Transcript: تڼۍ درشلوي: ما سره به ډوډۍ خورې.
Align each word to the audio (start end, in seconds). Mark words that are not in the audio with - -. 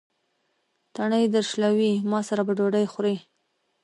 تڼۍ 0.95 1.25
درشلوي: 1.35 1.91
ما 2.11 2.19
سره 2.27 2.41
به 2.47 2.53
ډوډۍ 2.57 2.85
خورې. 2.93 3.15